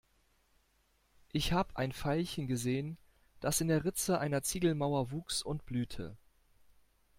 [1.31, 2.97] Ich hab ein Veilchen gesehen,
[3.39, 6.17] das in der Ritze einer Ziegelmauer wuchs und blühte.